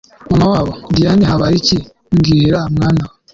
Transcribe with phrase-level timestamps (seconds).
[0.29, 1.77] Mama wabo Diane habayiki
[2.15, 3.03] mbwira mwana…